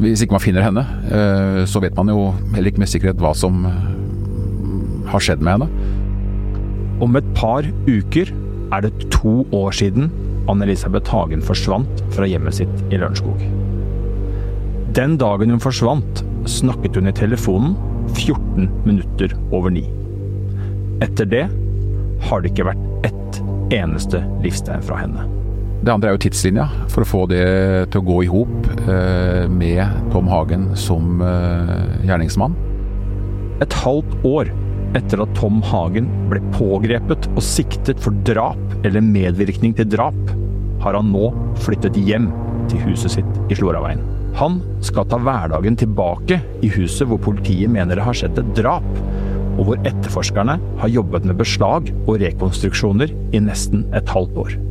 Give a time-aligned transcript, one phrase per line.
[0.00, 3.30] Hvis ikke man finner henne, eh, så vet man jo heller ikke med sikkerhet hva
[3.38, 3.62] som
[5.10, 5.68] har skjedd med henne.
[7.04, 8.30] Om et par uker
[8.74, 10.10] er det to år siden
[10.50, 13.40] Anne-Elisabeth Hagen forsvant fra hjemmet sitt i Lørenskog.
[14.94, 17.74] Den dagen hun forsvant, snakket hun i telefonen
[18.14, 19.86] 14 minutter over ni.
[21.02, 21.46] Etter det
[22.28, 23.40] har det ikke vært ett
[23.74, 25.43] eneste livstegn fra henne.
[25.84, 27.44] Det andre er jo tidslinja, for å få det
[27.92, 29.82] til å gå i hop eh, med
[30.14, 32.54] Tom Hagen som eh, gjerningsmann.
[33.60, 34.48] Et halvt år
[34.96, 40.16] etter at Tom Hagen ble pågrepet og siktet for drap eller medvirkning til drap,
[40.80, 41.28] har han nå
[41.66, 42.30] flyttet hjem
[42.72, 44.00] til huset sitt i Sloraveien.
[44.40, 48.88] Han skal ta hverdagen tilbake i huset hvor politiet mener det har skjedd et drap,
[49.58, 54.62] og hvor etterforskerne har jobbet med beslag og rekonstruksjoner i nesten et halvt år.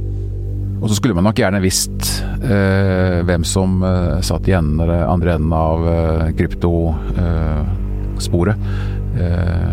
[0.84, 2.10] Og så skulle man nok gjerne visst
[2.44, 8.60] eh, hvem som eh, satt i enden, andre enden av eh, kryptosporet.
[9.24, 9.72] Eh,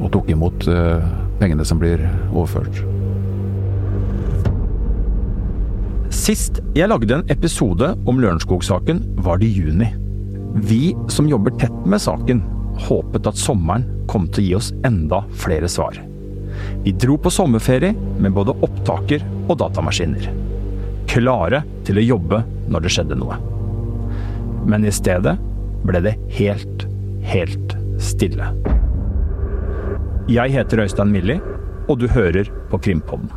[0.00, 1.00] og tok imot eh,
[1.40, 2.82] pengene som blir overført.
[6.12, 9.88] Sist jeg lagde en episode om Lørenskog-saken, var det juni.
[10.60, 12.44] Vi som jobber tett med saken,
[12.84, 16.09] håpet at sommeren kom til å gi oss enda flere svar.
[16.84, 20.30] Vi dro på sommerferie med både opptaker og datamaskiner.
[21.10, 23.38] Klare til å jobbe når det skjedde noe.
[24.68, 25.36] Men i stedet
[25.86, 26.86] ble det helt,
[27.26, 28.52] helt stille.
[30.30, 31.40] Jeg heter Øystein Millie,
[31.90, 33.32] og du hører på Krimpodden.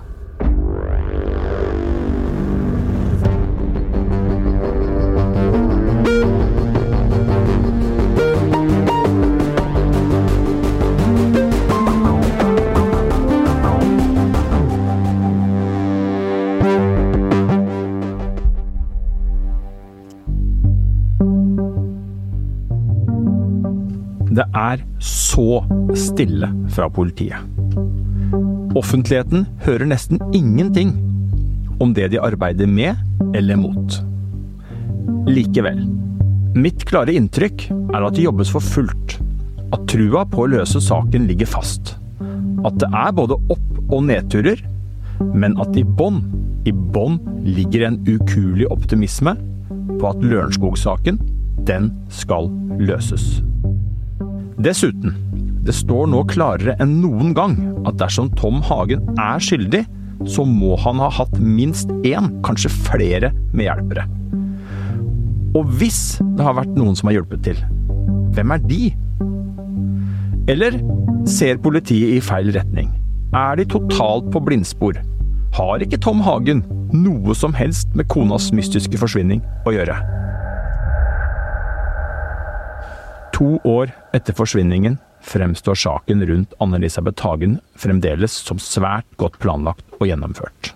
[26.23, 27.37] Stille fra politiet.
[28.75, 30.93] Offentligheten hører nesten ingenting
[31.83, 32.95] om det de arbeider med
[33.35, 33.99] eller mot.
[35.27, 35.83] Likevel.
[36.55, 39.17] Mitt klare inntrykk er at det jobbes for fullt.
[39.73, 41.95] At trua på å løse saken ligger fast.
[42.63, 44.61] At det er både opp- og nedturer,
[45.33, 46.21] men at i bånn,
[46.65, 49.35] i bånn ligger en ukuelig optimisme
[49.99, 51.19] på at Lørenskog-saken,
[51.67, 52.47] den skal
[52.79, 53.41] løses.
[54.63, 55.17] Dessuten,
[55.63, 57.55] det står nå klarere enn noen gang
[57.87, 59.85] at dersom Tom Hagen er skyldig,
[60.29, 64.05] så må han ha hatt minst én, kanskje flere, medhjelpere.
[65.53, 67.59] Og hvis det har vært noen som har hjulpet til,
[68.33, 68.81] hvem er de?
[70.51, 70.79] Eller
[71.29, 72.91] ser politiet i feil retning?
[73.33, 74.99] Er de totalt på blindspor?
[75.53, 76.63] Har ikke Tom Hagen
[76.93, 79.95] noe som helst med konas mystiske forsvinning å gjøre?
[83.37, 90.07] To år etter forsvinningen fremstår saken rundt Anne-Elisabeth Hagen fremdeles som svært godt planlagt og
[90.09, 90.73] gjennomført.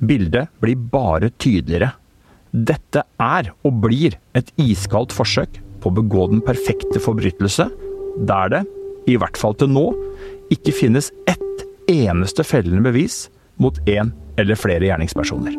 [0.00, 1.92] Bildet blir bare tydeligere.
[2.50, 7.68] Dette er og blir et iskaldt forsøk på å begå den perfekte forbrytelse,
[8.26, 8.62] der det,
[9.08, 9.86] i hvert fall til nå,
[10.52, 13.28] ikke finnes ett eneste fellende bevis
[13.60, 15.54] mot én eller flere gjerningspersoner.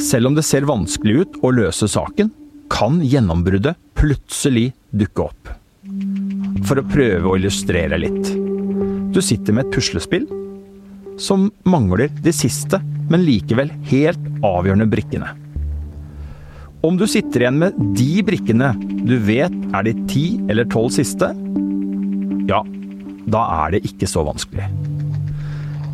[0.00, 2.30] Selv om det ser vanskelig ut å løse saken,
[2.70, 5.59] kan gjennombruddet plutselig dukke opp.
[6.68, 8.34] For å prøve å illustrere litt.
[9.14, 10.26] Du sitter med et puslespill
[11.20, 12.80] som mangler de siste,
[13.10, 15.30] men likevel helt avgjørende brikkene.
[16.84, 18.74] Om du sitter igjen med de brikkene
[19.08, 21.32] du vet er de ti eller tolv siste,
[22.48, 22.60] ja,
[23.30, 24.68] da er det ikke så vanskelig.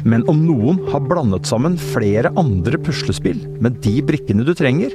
[0.07, 4.95] Men om noen har blandet sammen flere andre puslespill med de brikkene du trenger,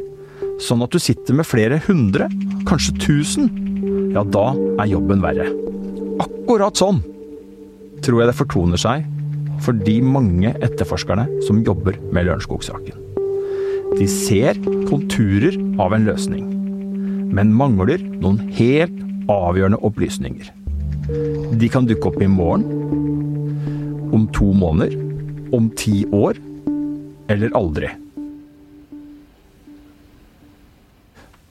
[0.63, 2.27] sånn at du sitter med flere hundre,
[2.67, 3.51] kanskje tusen,
[4.11, 4.51] ja, da
[4.81, 5.47] er jobben verre.
[6.21, 7.01] Akkurat sånn
[8.03, 9.05] tror jeg det fortoner seg
[9.61, 12.97] for de mange etterforskerne som jobber med Lørenskog-saken.
[13.99, 14.57] De ser
[14.89, 16.47] konturer av en løsning,
[17.35, 18.97] men mangler noen helt
[19.31, 20.49] avgjørende opplysninger.
[21.59, 22.65] De kan dukke opp i morgen,
[24.11, 24.95] om to måneder,
[25.55, 26.39] om ti år
[27.31, 27.91] eller aldri.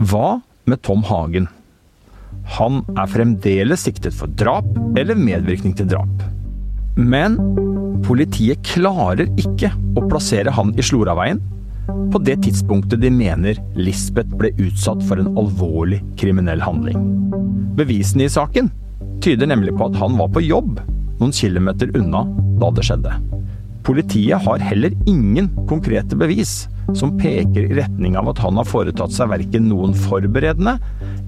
[0.01, 1.49] Hva med Tom Hagen?
[2.57, 4.67] Han er fremdeles siktet for drap
[4.99, 6.27] eller medvirkning til drap.
[6.99, 7.39] Men
[8.07, 11.41] politiet klarer ikke å plassere han i Sloraveien
[12.11, 16.99] på det tidspunktet de mener Lisbeth ble utsatt for en alvorlig kriminell handling.
[17.79, 18.71] Bevisene i saken
[19.23, 20.81] tyder nemlig på at han var på jobb
[21.21, 22.25] noen kilometer unna
[22.61, 23.15] da det skjedde.
[23.87, 26.65] Politiet har heller ingen konkrete bevis
[26.97, 30.77] som peker i retning av at han har foretatt seg verken noen forberedende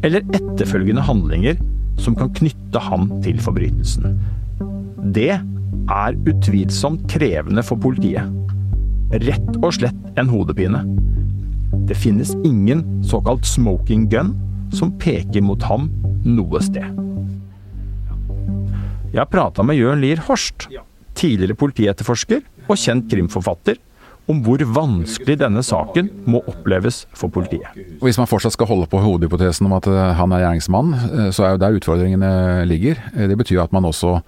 [0.03, 1.59] eller etterfølgende handlinger
[2.03, 4.17] som kan knytte ham til forbrytelsen.
[5.15, 8.27] Det er utvilsomt krevende for politiet.
[9.13, 10.83] Rett og slett en hodepine.
[11.89, 14.35] Det finnes ingen såkalt smoking gun
[14.73, 15.91] som peker mot ham
[16.25, 16.87] noe sted.
[19.13, 20.71] Jeg har prata med Jørn Lier Horst,
[21.19, 22.41] tidligere politietterforsker
[22.71, 23.77] og kjent krimforfatter,
[24.31, 27.75] om hvor vanskelig denne saken må oppleves for politiet.
[28.03, 31.47] Hvis man fortsatt skal holde på hovedhypotesen om at eh, han er gjerningsmann, eh, så
[31.47, 32.33] er jo der utfordringene
[32.71, 33.01] ligger.
[33.17, 34.21] Eh, det betyr at man også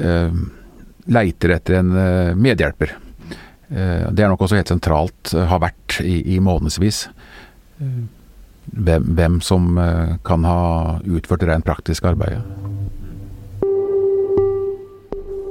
[0.00, 0.38] eh,
[1.12, 1.92] leiter etter en
[2.40, 2.96] medhjelper.
[3.68, 7.06] Eh, det er nok også helt sentralt, har vært i, i månedsvis.
[7.76, 9.76] Hvem, hvem, som
[10.26, 12.40] kan ha utført det rent praktiske arbeidet.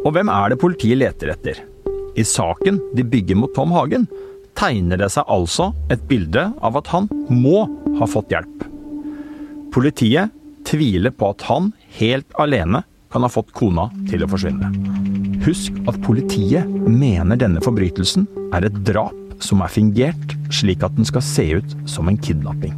[0.06, 1.62] Og hvem er det politiet leter etter?
[2.16, 4.08] I saken de bygger mot Tom Hagen,
[4.56, 7.66] tegner det seg altså et bilde av at han må
[8.00, 8.64] ha fått hjelp.
[9.76, 10.32] Politiet
[10.66, 14.72] tviler på at han helt alene kan ha fått kona til å forsvinne.
[15.46, 18.26] Husk at politiet mener denne forbrytelsen
[18.56, 22.74] er et drap som er fingert, slik at den skal se ut som en kidnapping.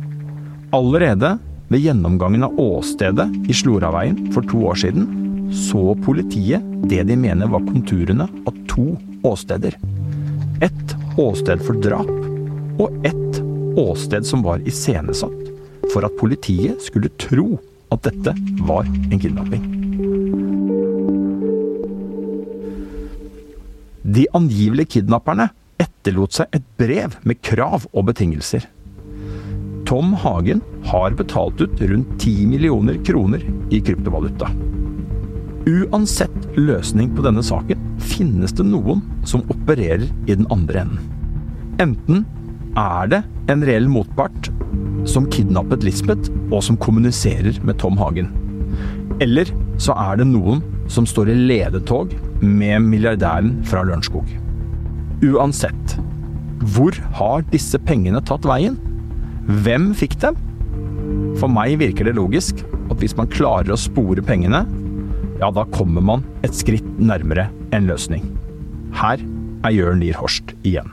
[0.75, 1.38] Allerede
[1.69, 5.07] ved gjennomgangen av åstedet i Sloraveien for to år siden
[5.54, 8.90] så politiet det de mener var konturene av to
[9.24, 9.78] åsteder.
[10.62, 12.10] Ett åsted for drap,
[12.81, 13.42] og ett
[13.78, 17.58] åsted som var iscenesatt for at politiet skulle tro
[17.94, 18.34] at dette
[18.68, 19.68] var en kidnapping.
[24.08, 25.50] De angivelige kidnapperne
[25.81, 28.66] etterlot seg et brev med krav og betingelser.
[29.88, 34.50] Tom Hagen har betalt ut rundt 10 millioner kroner i kryptovaluta.
[35.68, 41.02] Uansett løsning på denne saken finnes det noen som opererer i den andre enden.
[41.84, 42.24] Enten
[42.80, 43.19] er det
[43.52, 44.48] en reell motpart
[45.08, 48.31] som kidnappet Lisbeth, og som kommuniserer med Tom Hagen.
[49.24, 54.30] Eller så er det noen som står i ledetog med milliardæren fra Lørenskog.
[55.25, 55.98] Uansett,
[56.75, 58.80] hvor har disse pengene tatt veien?
[59.66, 60.40] Hvem fikk dem?
[61.42, 64.64] For meg virker det logisk at hvis man klarer å spore pengene,
[65.38, 68.24] ja, da kommer man et skritt nærmere en løsning.
[68.98, 69.22] Her
[69.68, 70.89] er Jørn Lier Horst igjen.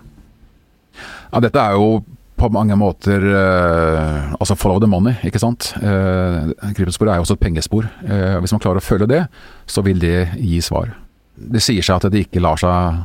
[1.33, 2.03] Ja, dette er jo
[2.39, 5.71] på mange måter uh, altså follow the money, ikke sant.
[5.79, 7.89] Uh, Kryptosporet er jo også et pengespor.
[8.05, 9.23] Uh, hvis man klarer å følge det,
[9.71, 10.93] så vil det gi svar.
[11.35, 13.05] Det sier seg at det ikke lar seg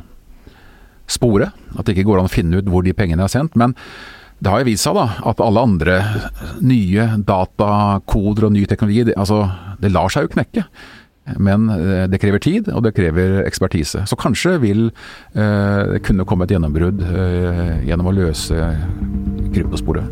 [1.09, 3.55] spore, at det ikke går an å finne ut hvor de pengene er sendt.
[3.57, 3.77] Men
[4.39, 5.99] det har jo vist seg da, at alle andre
[6.63, 9.45] nye datakoder og ny teknologi, det, altså,
[9.81, 10.67] det lar seg jo knekke.
[11.37, 14.05] Men eh, det krever tid, og det krever ekspertise.
[14.09, 18.71] Så kanskje vil eh, det kunne komme et gjennombrudd eh, gjennom å løse
[19.53, 20.09] kryptosporet.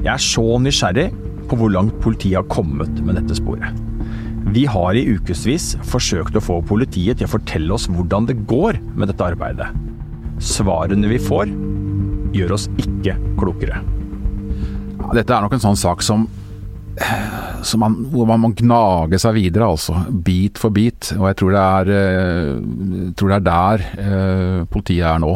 [0.00, 1.10] Jeg er så nysgjerrig
[1.50, 3.76] på hvor langt politiet har kommet med dette sporet.
[4.50, 8.80] Vi har i ukevis forsøkt å få politiet til å fortelle oss hvordan det går
[8.96, 9.68] med dette arbeidet.
[10.40, 11.50] Svarene vi får,
[12.32, 13.82] gjør oss ikke klokere.
[15.10, 16.28] Dette er nok en sånn sak som
[17.80, 19.96] man, hvor man må gnage seg videre, altså.
[20.10, 21.12] Bit for bit.
[21.16, 25.34] Og jeg tror det er, eh, tror det er der eh, politiet er nå.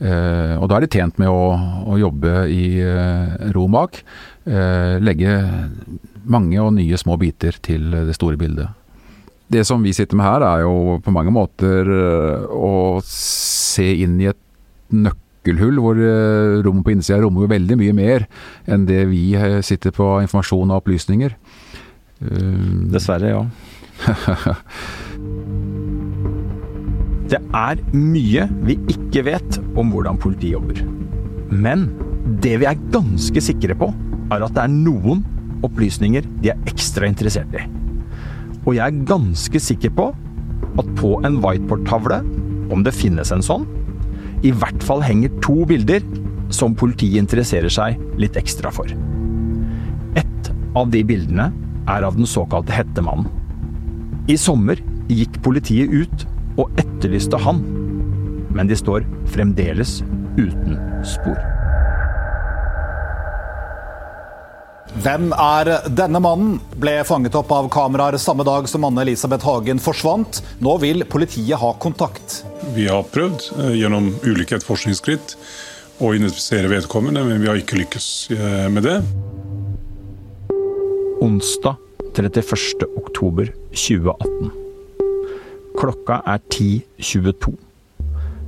[0.00, 1.42] Eh, og da er de tjent med å,
[1.94, 4.00] å jobbe i eh, ro bak.
[4.44, 5.34] Eh, legge
[6.24, 8.68] mange og nye små biter til det store bildet.
[9.54, 14.16] Det som vi sitter med her, er jo på mange måter eh, å se inn
[14.22, 14.40] i et
[14.94, 18.26] nøkkel nøkkelhull, hvor eh, rommet på innsida rommer jo veldig mye mer
[18.66, 21.34] enn det vi eh, sitter på informasjon og opplysninger.
[22.24, 23.44] Eh, Dessverre, ja.
[27.30, 30.80] det er mye vi ikke vet om hvordan politiet jobber.
[31.50, 31.90] Men
[32.40, 33.92] det vi er ganske sikre på,
[34.32, 35.24] er at det er noen
[35.64, 37.64] opplysninger de er ekstra interessert i.
[38.64, 40.14] Og jeg er ganske sikker på
[40.80, 42.24] at på en whiteboard-tavle,
[42.72, 43.66] om det finnes en sånn,
[44.44, 46.04] i hvert fall henger to bilder
[46.52, 48.90] som politiet interesserer seg litt ekstra for.
[50.20, 51.48] Ett av de bildene
[51.90, 53.28] er av den såkalte Hettemannen.
[54.28, 54.80] I sommer
[55.12, 56.28] gikk politiet ut
[56.60, 57.60] og etterlyste han,
[58.54, 59.98] men de står fremdeles
[60.38, 61.53] uten spor.
[65.04, 66.54] Hvem er denne mannen?
[66.80, 70.38] Ble fanget opp av kameraer samme dag som Anne Elisabeth Hagen forsvant.
[70.64, 72.38] Nå vil politiet ha kontakt.
[72.72, 75.34] Vi har prøvd eh, gjennom ulike etterforskningsskritt
[76.00, 78.96] å identifisere vedkommende, men vi har ikke lykkes eh, med det.
[81.20, 81.76] Onsdag
[82.16, 82.88] 31.
[82.96, 84.54] oktober 2018.
[85.76, 87.52] Klokka er 10.22.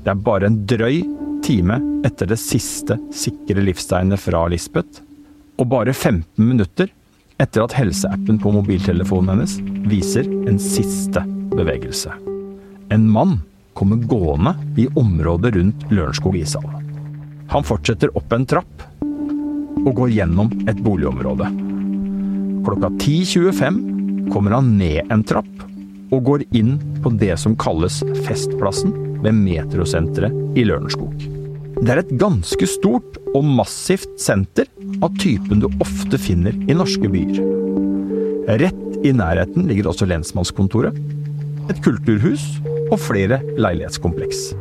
[0.07, 1.03] Det er bare en drøy
[1.45, 5.05] time etter det siste sikre livstegnet fra Lisbeth,
[5.57, 6.91] og bare 15 minutter
[7.43, 9.59] etter at helseappen på mobiltelefonen hennes
[9.91, 11.23] viser en siste
[11.53, 12.13] bevegelse.
[12.95, 13.39] En mann
[13.77, 16.67] kommer gående i området rundt Lørenskog ishall.
[17.53, 18.87] Han fortsetter opp en trapp
[19.87, 21.51] og går gjennom et boligområde.
[22.67, 25.53] Klokka 10.25 kommer han ned en trapp
[26.15, 31.36] og går inn på det som kalles Festplassen ved Metrosenteret i Lørenskog.
[31.77, 34.65] Det er et ganske stort og massivt senter
[35.05, 37.43] av typen du ofte finner i norske byer.
[38.63, 40.97] Rett i nærheten ligger også lensmannskontoret,
[41.69, 42.47] et kulturhus
[42.87, 44.55] og flere leilighetskompleks.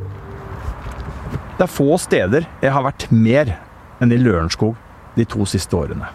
[1.55, 3.55] Det er få steder jeg har vært mer
[4.03, 4.75] enn i Lørenskog
[5.15, 6.11] de to siste årene.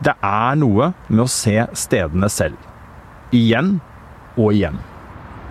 [0.00, 2.56] Det er noe med å se stedene selv.
[3.28, 3.74] Igjen
[4.38, 4.80] og igjen.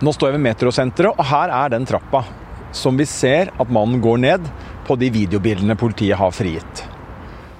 [0.02, 2.26] Nå står jeg ved Metrosenteret, og her er den trappa
[2.74, 4.46] som vi ser at mannen går ned
[4.86, 6.84] på de videobildene politiet har frigitt.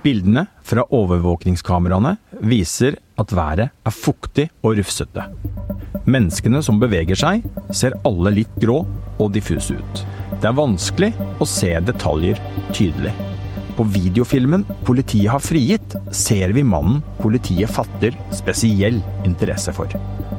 [0.04, 5.24] Bildene fra overvåkningskameraene viser at været er fuktig og rufsete.
[6.04, 8.82] Menneskene som beveger seg, ser alle litt grå
[9.16, 10.02] og diffuse ut.
[10.36, 12.40] Det er vanskelig å se detaljer
[12.76, 13.14] tydelig.
[13.78, 19.88] På videofilmen politiet har frigitt, ser vi mannen politiet fatter spesiell interesse for.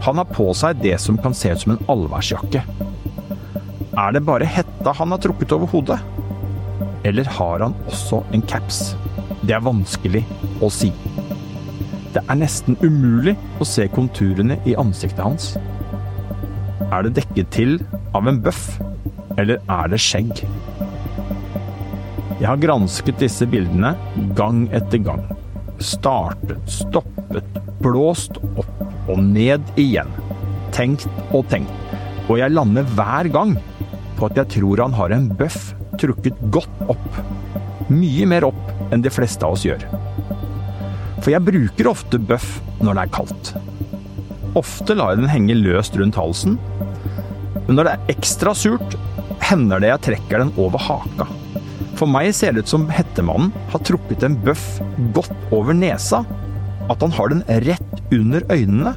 [0.06, 2.62] Han har på seg det som kan se ut som en allværsjakke.
[3.96, 6.00] Er det bare hetta han har trukket over hodet?
[7.06, 8.96] Eller har han også en caps?
[9.46, 10.24] Det er vanskelig
[10.66, 10.90] å si.
[12.16, 15.52] Det er nesten umulig å se konturene i ansiktet hans.
[16.90, 17.78] Er det dekket til
[18.18, 18.80] av en bøff,
[19.38, 20.42] eller er det skjegg?
[22.40, 23.94] Jeg har gransket disse bildene
[24.36, 25.22] gang etter gang.
[25.78, 30.10] Startet, stoppet, blåst opp og ned igjen.
[30.74, 31.72] Tenkt og tenkt.
[32.26, 33.54] Og jeg lander hver gang
[34.18, 37.20] på at jeg tror han har en bøff trukket godt opp.
[37.92, 39.86] Mye mer opp enn de fleste av oss gjør.
[41.22, 43.54] For jeg bruker ofte bøff når det er kaldt.
[44.56, 46.60] Ofte lar jeg den henge løst rundt halsen,
[47.66, 48.96] men når det er ekstra surt,
[49.46, 51.28] hender det jeg trekker den over haka.
[51.96, 54.66] For meg ser det ut som hettemannen har trukket en bøff
[55.16, 56.24] godt over nesa.
[56.92, 58.94] At han har den rett under øynene.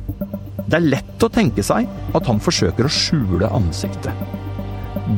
[0.69, 4.13] Det er lett å tenke seg at han forsøker å skjule ansiktet.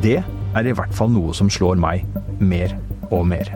[0.05, 0.21] Det
[0.57, 2.07] er i hvert fall noe som slår meg
[2.41, 2.75] mer
[3.11, 3.53] og mer.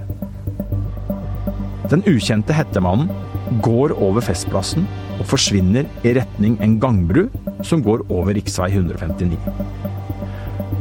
[1.91, 3.11] Den ukjente hettemannen
[3.65, 4.87] går over Festplassen
[5.19, 7.27] og forsvinner i retning en gangbru
[7.65, 8.41] som går over rv.
[8.41, 9.37] 159.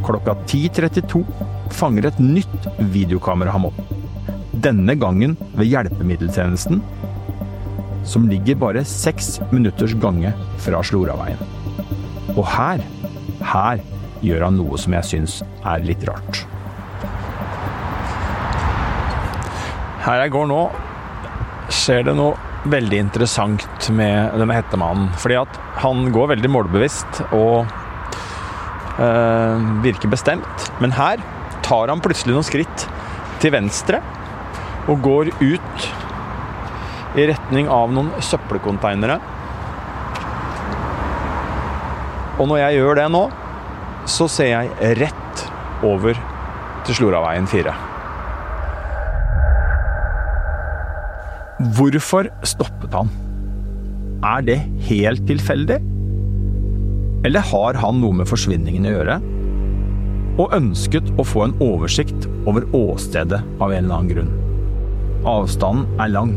[0.03, 1.23] Klokka 10.32
[1.73, 3.79] fanger et nytt videokamera ham opp.
[4.63, 6.81] Denne gangen ved hjelpemiddeltjenesten,
[8.07, 11.39] som ligger bare seks minutters gange fra Sloraveien.
[12.35, 12.83] Og her,
[13.43, 13.83] her
[14.23, 16.43] gjør han noe som jeg syns er litt rart.
[20.03, 20.63] Her jeg går nå,
[21.71, 22.35] skjer det noe
[22.71, 25.11] veldig interessant med denne hettemannen.
[25.19, 27.67] Fordi at han går veldig målbevisst og
[28.99, 30.67] øh, virker bestemt.
[30.83, 31.23] Men her
[31.63, 32.87] tar han plutselig noen skritt
[33.43, 33.99] til venstre
[34.91, 35.87] og går ut
[37.19, 39.19] i retning av noen søppelkonteinere.
[42.41, 43.23] Og når jeg gjør det nå,
[44.09, 45.43] så ser jeg rett
[45.85, 46.17] over
[46.83, 47.73] til Sloraveien 4.
[51.77, 53.11] Hvorfor stoppet han?
[54.23, 55.79] Er det helt tilfeldig?
[57.23, 59.17] Eller har han noe med forsvinningen å gjøre?
[60.43, 64.33] Og ønsket å få en oversikt over åstedet av en eller annen grunn.
[65.29, 66.33] Avstanden er lang.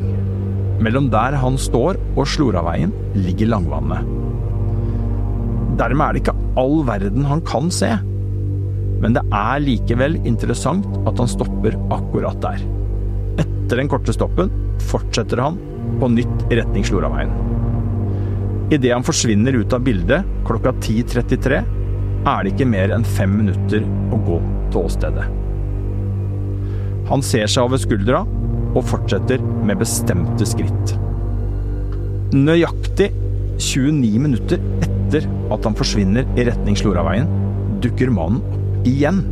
[0.85, 4.13] Mellom der han står og Sloraveien ligger Langvannet.
[5.81, 7.91] Dermed er det ikke all verden han kan se.
[9.03, 12.63] Men det er likevel interessant at han stopper akkurat der.
[13.43, 14.53] Etter den korte stoppen
[14.89, 15.59] fortsetter han
[16.01, 17.33] på nytt i retning Sloraveien.
[18.73, 21.61] Idet han forsvinner ut av bildet klokka 10.33,
[22.27, 24.41] er det ikke mer enn fem minutter å gå
[24.73, 25.27] til åstedet.
[27.07, 28.25] Han ser seg over skuldra
[28.77, 30.97] og fortsetter med bestemte skritt.
[32.35, 33.13] Nøyaktig
[33.63, 34.63] 29 minutter
[35.07, 37.31] etter at han forsvinner i retning Sloraveien,
[37.83, 39.23] dukker mannen opp igjen.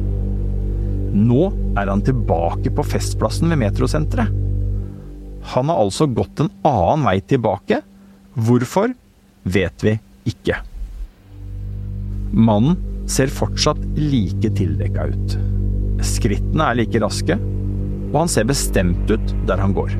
[1.14, 4.30] Nå er han tilbake på Festplassen ved Metrosenteret.
[5.54, 7.82] Han har altså gått en annen vei tilbake.
[8.34, 8.94] Hvorfor,
[9.44, 9.98] vet vi
[10.30, 10.56] ikke.
[12.34, 12.78] Mannen
[13.10, 15.36] ser fortsatt like tildekka ut.
[16.04, 19.92] Skrittene er like raske, og han ser bestemt ut der han går.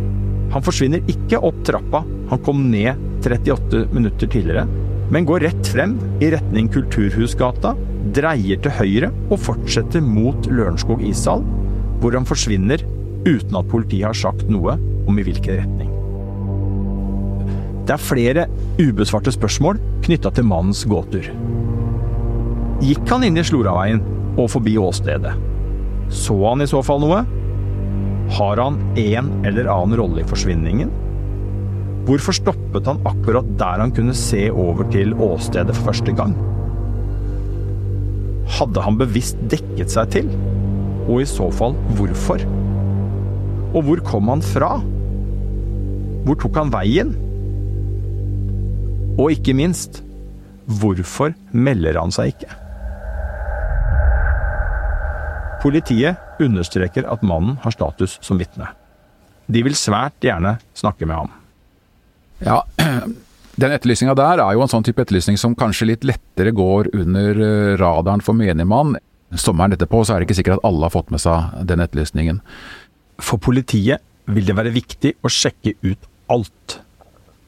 [0.54, 4.64] Han forsvinner ikke opp trappa han kom ned 38 minutter tidligere,
[5.14, 7.76] men går rett frem i retning Kulturhusgata,
[8.16, 11.44] dreier til høyre og fortsetter mot Lørenskog ishall,
[12.02, 12.82] hvor han forsvinner
[13.22, 14.74] uten at politiet har sagt noe
[15.06, 15.92] om i hvilken retning.
[17.84, 18.46] Det er flere
[18.80, 21.30] ubesvarte spørsmål knytta til mannens gåtur.
[22.82, 24.02] Gikk han inn i Sloraveien
[24.34, 25.36] og forbi åstedet?
[26.10, 27.22] Så han i så fall noe?
[28.34, 30.90] Har han en eller annen rolle i forsvinningen?
[32.04, 36.34] Hvorfor stoppet han akkurat der han kunne se over til åstedet for første gang?
[38.58, 40.26] Hadde han bevisst dekket seg til?
[41.08, 42.44] Og i så fall hvorfor?
[43.72, 44.76] Og hvor kom han fra?
[46.24, 47.14] Hvor tok han veien?
[49.16, 50.02] Og ikke minst,
[50.68, 52.50] hvorfor melder han seg ikke?
[55.64, 58.68] Politiet understreker at mannen har status som vitne.
[59.48, 61.32] De vil svært gjerne snakke med ham.
[62.42, 62.62] Ja,
[63.62, 67.42] den etterlysninga der er jo en sånn type etterlysning som kanskje litt lettere går under
[67.46, 68.96] eh, radaren for menigmann.
[69.34, 72.40] Sommeren etterpå så er det ikke sikkert at alle har fått med seg den etterlysningen.
[73.22, 76.78] For politiet vil det være viktig å sjekke ut alt.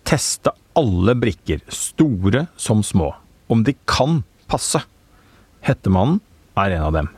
[0.07, 3.11] Teste alle brikker, store som små,
[3.51, 4.83] om de kan passe.
[5.67, 6.21] Hettemannen
[6.61, 7.09] er en av dem.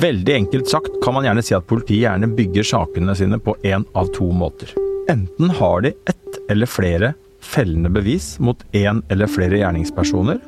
[0.00, 3.86] Veldig enkelt sagt kan man gjerne si at politiet gjerne bygger sakene sine på én
[3.94, 4.72] av to måter.
[5.10, 10.40] Enten har de ett eller flere fellende bevis mot én eller flere gjerningspersoner,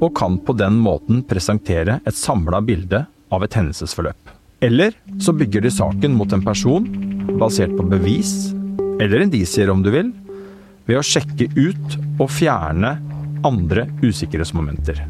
[0.00, 4.32] og kan på den måten presentere et samla bilde av et hendelsesforløp.
[4.64, 6.86] Eller så bygger de saken mot en person
[7.40, 8.52] basert på bevis,
[9.00, 10.12] eller indisier om du vil,
[10.86, 12.94] ved å sjekke ut og fjerne
[13.46, 15.02] andre usikkerhetsmomenter.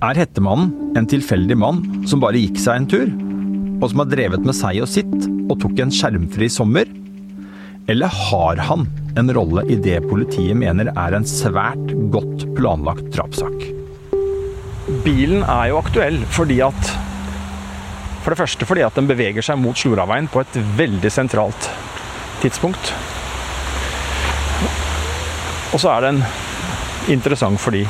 [0.00, 3.10] Er hettemannen en tilfeldig mann som bare gikk seg en tur,
[3.80, 6.88] og som har drevet med seg og sitt og tok en skjermfri sommer?
[7.86, 13.64] Eller har han en rolle i det politiet mener er en svært godt planlagt drapssak?
[15.04, 16.96] Bilen er jo aktuell fordi at
[18.20, 21.70] For det første fordi at den beveger seg mot Sloraveien på et veldig sentralt
[22.42, 22.90] tidspunkt.
[25.72, 26.20] Og så er den
[27.08, 27.86] interessant fordi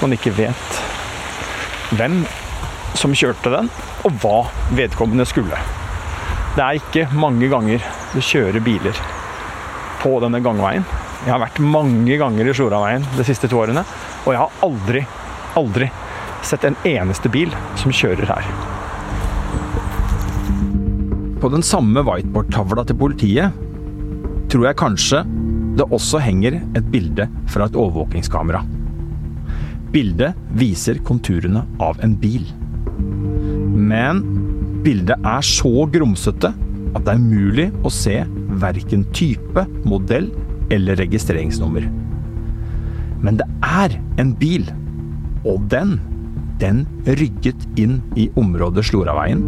[0.00, 0.80] man ikke vet
[1.98, 2.22] hvem
[2.96, 3.68] som kjørte den,
[4.08, 4.38] og hva
[4.72, 5.58] vedkommende skulle.
[6.56, 8.98] Det er ikke mange ganger du kjører biler
[10.02, 10.84] på denne gangveien.
[11.22, 13.84] Jeg har vært mange ganger i Sloraveien de siste to årene,
[14.24, 15.02] og jeg har aldri,
[15.58, 15.88] aldri
[16.42, 18.48] sett en eneste bil som kjører her.
[21.42, 23.54] På den samme whiteboard-tavla til politiet
[24.52, 25.22] tror jeg kanskje
[25.78, 28.60] det også henger et bilde fra et overvåkingskamera.
[29.92, 32.44] Bildet viser konturene av en bil.
[33.78, 34.22] Men
[34.84, 36.52] bildet er så grumsete
[36.92, 38.18] at det er umulig å se
[38.62, 40.30] verken type, modell
[40.72, 41.88] eller registreringsnummer.
[43.22, 44.66] Men det er en bil,
[45.48, 45.96] og den,
[46.62, 49.42] den rygget inn i området Sloraveien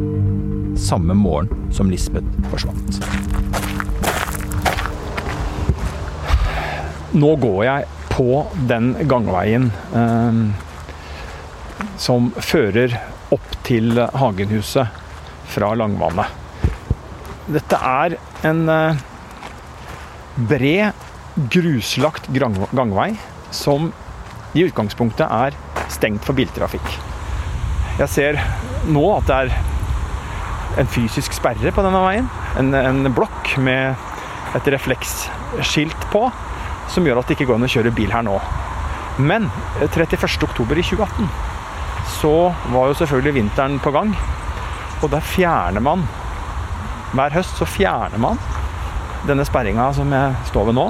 [0.79, 2.99] samme morgen som Lisbeth forsvant.
[7.15, 10.41] Nå går jeg på den gangveien eh,
[11.99, 12.97] som fører
[13.35, 15.03] opp til Hagenhuset
[15.55, 16.44] fra Langvannet.
[17.45, 18.15] Dette er
[18.49, 19.01] en eh,
[20.49, 21.05] bred,
[21.53, 23.11] gruslagt gangvei
[23.53, 23.91] som
[24.55, 25.57] i utgangspunktet er
[25.93, 26.87] stengt for biltrafikk.
[27.99, 28.41] Jeg ser
[28.89, 32.33] nå at det er en fysisk sperre på denne veien.
[32.59, 33.95] En, en blokk med
[34.57, 36.25] et refleksskilt på
[36.91, 38.39] som gjør at det ikke går an å kjøre bil her nå.
[39.21, 39.51] Men
[39.85, 41.29] 31.10 i 2018
[42.23, 42.35] så
[42.73, 44.17] var jo selvfølgelig vinteren på gang.
[45.03, 46.09] Og der fjerner man
[47.15, 48.41] Hver høst så fjerner man
[49.29, 50.89] denne sperringa som jeg står ved nå.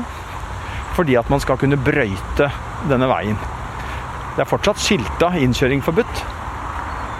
[0.97, 2.49] Fordi at man skal kunne brøyte
[2.89, 3.37] denne veien.
[4.35, 6.25] Det er fortsatt skilta 'innkjøring forbudt',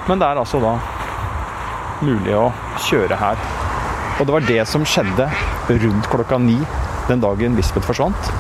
[0.09, 0.79] men det er altså da
[2.03, 2.53] mulig å
[2.89, 3.37] kjøre her.
[4.19, 5.29] Og det var det som skjedde
[5.69, 6.59] rundt klokka ni
[7.09, 8.33] den dagen Lisbeth forsvant.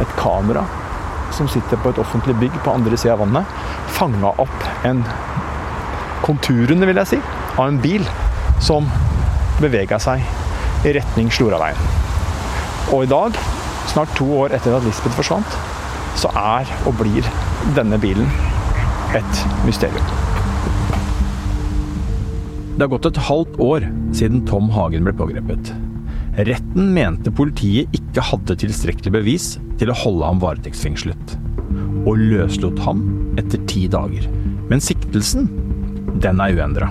[0.00, 0.64] Et kamera
[1.32, 3.46] som sitter på et offentlig bygg på andre sida av vannet,
[3.86, 5.04] fanga opp en
[6.22, 7.20] konturene, vil jeg si,
[7.56, 8.04] av en bil
[8.60, 8.86] som
[9.62, 10.22] bevega seg
[10.86, 11.78] i retning Sloraveien.
[12.92, 13.36] Og i dag,
[13.92, 15.58] snart to år etter at Lisbeth forsvant,
[16.18, 17.26] så er og blir
[17.76, 18.28] denne bilen
[19.16, 20.04] et mysterium.
[22.72, 25.72] Det har gått et halvt år siden Tom Hagen ble pågrepet.
[26.48, 29.48] Retten mente politiet ikke hadde tilstrekkelig bevis
[29.80, 31.34] til å holde ham varetektsfengslet,
[32.08, 33.04] og løslot ham
[33.40, 34.24] etter ti dager.
[34.70, 35.50] Men siktelsen,
[36.24, 36.88] den er uendra.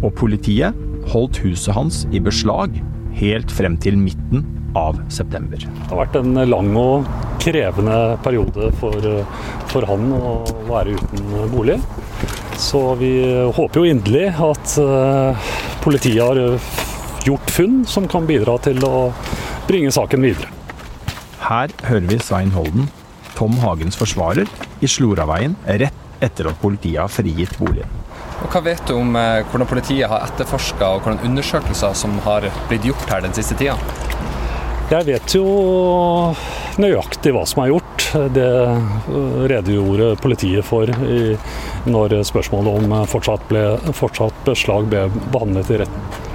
[0.00, 2.76] Og politiet holdt huset hans i beslag
[3.18, 4.44] helt frem til midten
[4.78, 5.58] av september.
[5.58, 7.08] Det har vært en lang og
[7.42, 9.08] krevende periode for,
[9.72, 10.36] for han å
[10.68, 11.80] være uten bolig.
[12.60, 13.14] Så vi
[13.56, 14.76] håper jo inderlig at
[15.82, 16.38] politiet har
[17.26, 19.10] gjort funn som kan bidra til å
[19.68, 20.52] bringe saken videre.
[21.40, 22.86] Her hører vi Svein Holden,
[23.34, 24.46] Tom Hagens forsvarer,
[24.80, 27.99] i Sloraveien rett etter at politiet har frigitt boligen.
[28.40, 32.46] Og hva vet du om eh, hvordan politiet har etterforska og hvordan undersøkelser som har
[32.70, 33.76] blitt gjort her den siste tida?
[34.90, 35.44] Jeg vet jo
[36.82, 38.06] nøyaktig hva som er gjort.
[38.34, 38.88] Det eh,
[39.52, 41.36] redegjorde politiet for i,
[41.90, 46.28] når spørsmålet om fortsatt, ble, fortsatt beslag ble behandlet i retten.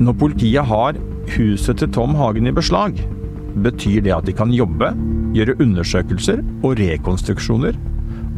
[0.00, 0.96] Når politiet har
[1.34, 2.96] huset til Tom Hagen i beslag,
[3.60, 4.94] betyr det at de kan jobbe,
[5.36, 7.76] gjøre undersøkelser og rekonstruksjoner,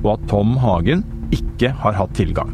[0.03, 2.53] og at Tom Hagen ikke har hatt tilgang.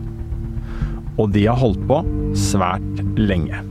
[1.19, 2.03] Og de har holdt på
[2.38, 3.64] svært lenge.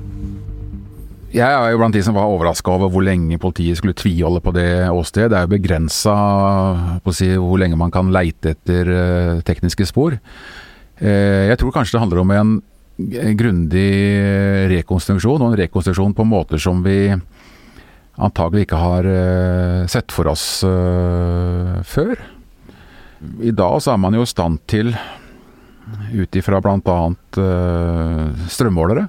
[1.37, 4.53] Jeg er jo blant de som var overraska over hvor lenge politiet skulle tviholde på
[4.55, 5.29] det åstedet.
[5.33, 6.15] Det er jo begrensa
[7.11, 10.15] si, hvor lenge man kan leite etter uh, tekniske spor.
[11.01, 12.55] Uh, jeg tror kanskje det handler om en
[13.37, 13.89] grundig
[14.71, 17.11] rekonstruksjon, og en rekonstruksjon på måter som vi
[18.17, 20.47] antagelig ikke har uh, sett for oss
[21.91, 22.15] før.
[23.41, 24.93] I dag så er man jo i stand til,
[26.13, 26.97] ut ifra bl.a.
[27.37, 29.07] Uh, strømmålere,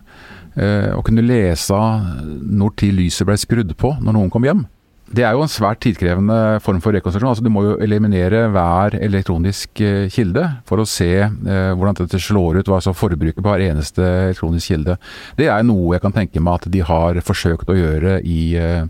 [0.57, 1.79] uh, å kunne lese
[2.25, 4.65] når tid lyset ble skrudd på når noen kom hjem.
[5.09, 7.31] Det er jo en svært tidkrevende form for rekonstruksjon.
[7.31, 12.21] altså Du må jo eliminere hver elektronisk eh, kilde for å se eh, hvordan dette
[12.21, 14.99] slår ut, hva altså forbruket på hver eneste elektronisk kilde.
[15.39, 18.85] Det er noe jeg kan tenke meg at de har forsøkt å gjøre i, eh,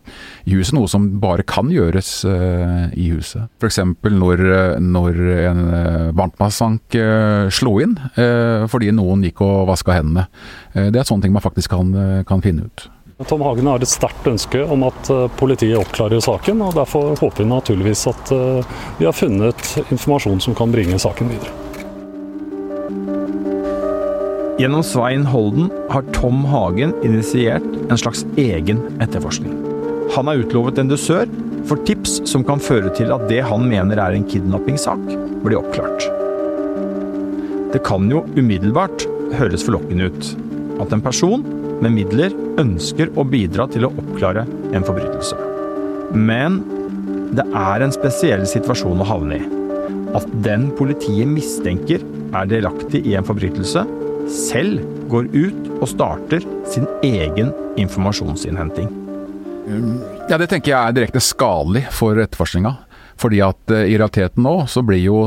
[0.49, 0.75] i huset.
[0.75, 3.47] Noe som bare kan gjøres eh, i huset.
[3.63, 3.81] F.eks.
[4.19, 4.45] Når,
[4.83, 7.95] når en eh, varmtvannssank eh, slo inn
[8.69, 10.27] fordi noen gikk og vaska hendene.
[10.75, 11.93] det er sånne ting man faktisk kan,
[12.27, 12.89] kan finne ut.
[13.27, 17.43] Tom Hagen har et sterkt ønske om at eh, politiet oppklarer saken, og derfor håper
[17.43, 21.51] vi naturligvis at eh, vi har funnet informasjon som kan bringe saken videre.
[24.63, 29.59] Gjennom Svein Holden har Tom Hagen initiert en slags egen etterforskning.
[30.15, 31.27] Han har utlovet en dusør
[31.67, 35.03] for tips som kan føre til at det han mener er en kidnappingssak,
[35.43, 36.07] blir oppklart.
[37.75, 39.11] Det kan jo umiddelbart
[39.43, 40.35] høres forlokkende ut
[40.79, 41.43] at en person
[41.85, 45.39] med midler ønsker å bidra til å oppklare en forbrytelse.
[46.17, 46.63] Men
[47.37, 49.49] det er en spesiell situasjon å havne i.
[50.17, 52.05] At den politiet mistenker
[52.37, 53.85] er delaktig i en forbrytelse,
[54.29, 58.91] selv går ut og starter sin egen informasjonsinnhenting.
[60.29, 62.75] Ja, Det tenker jeg er direkte skadelig for etterforskninga.
[63.19, 65.19] Fordi at eh, i realiteten nå så blir jo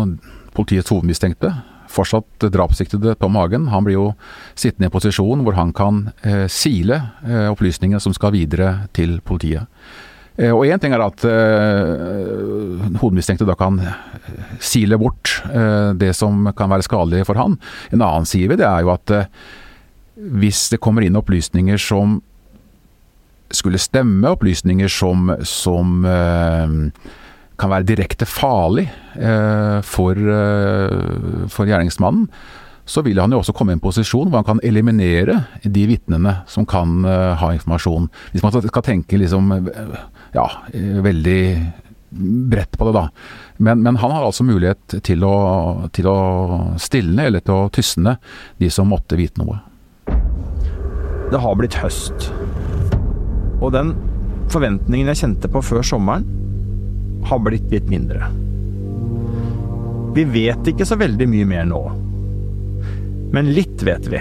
[0.56, 1.52] politiets hovedmistenkte
[1.91, 4.08] fortsatt drapssiktede Tom Hagen han blir jo
[4.56, 9.19] sittende i en posisjon hvor han kan eh, sile eh, opplysningene som skal videre til
[9.25, 9.67] politiet.
[10.38, 13.95] Eh, og Én ting er at eh, hovedmistenkte da kan eh,
[14.63, 17.60] sile bort eh, det som kan være skadelig for han.
[17.91, 19.15] En annen side det er jo at
[20.21, 22.19] hvis det kommer inn opplysninger som
[23.51, 26.06] skulle stemme, opplysninger som, som
[27.62, 32.28] kan være direkte farlig eh, for, eh, for, gjerningsmannen,
[32.86, 36.39] så vil han jo også komme i en posisjon hvor han kan eliminere de vitnene
[36.50, 38.10] som kan eh, ha informasjon.
[38.34, 39.54] Hvis man skal tenke liksom
[40.36, 40.47] ja,
[41.06, 41.41] veldig
[42.52, 43.06] bredt på det, da.
[43.62, 45.36] Men, men, han har altså mulighet til å,
[45.95, 46.19] til å
[46.82, 48.17] stilne eller til å tysne
[48.60, 49.62] de som måtte vite noe.
[51.32, 52.32] Det har blitt høst.
[53.62, 53.93] Og den
[54.52, 56.26] forventningen jeg kjente på før sommeren,
[57.28, 58.30] har blitt litt mindre.
[60.16, 61.82] Vi vet ikke så veldig mye mer nå.
[63.32, 64.20] Men litt vet vi.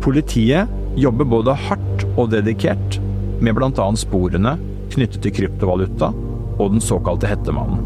[0.00, 3.00] Politiet jobber både hardt og dedikert
[3.42, 3.86] med bl.a.
[3.98, 4.56] sporene
[4.90, 6.10] knyttet til kryptovaluta
[6.60, 7.82] og den såkalte Hettemannen.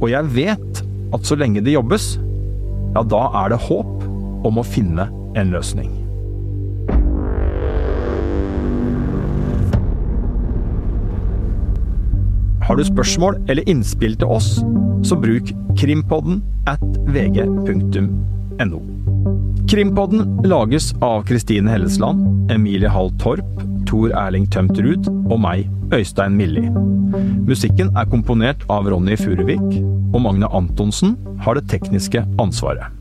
[0.00, 0.82] Og jeg vet
[1.16, 2.16] at så lenge det jobbes,
[2.96, 4.04] ja, da er det håp
[4.46, 6.05] om å finne en løsning.
[12.66, 14.56] Har du spørsmål eller innspill til oss,
[15.06, 16.82] så bruk krimpodden at
[17.14, 18.80] vg.no.
[19.70, 26.66] Krimpodden lages av Kristine Hellesland, Emilie Hall Torp, Tor Erling Tømtrud og meg, Øystein Milli.
[27.46, 31.14] Musikken er komponert av Ronny Furuvik, og Magne Antonsen
[31.46, 32.95] har det tekniske ansvaret.